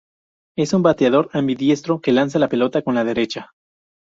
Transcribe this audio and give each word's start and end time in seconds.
Es 0.57 0.73
un 0.73 0.81
bateador 0.81 1.29
ambidiestro 1.31 2.01
que 2.01 2.11
lanza 2.11 2.39
la 2.39 2.49
pelota 2.49 2.81
con 2.81 2.95
la 2.95 3.03
derecha. 3.03 3.51